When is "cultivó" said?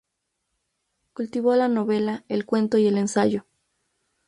1.13-1.53